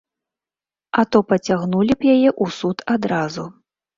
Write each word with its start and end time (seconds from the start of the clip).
А 1.01 1.03
то 1.15 1.19
пацягнулі 1.33 1.93
б 1.99 2.09
яе 2.15 2.29
ў 2.31 2.45
суд 2.59 2.77
адразу. 2.97 3.47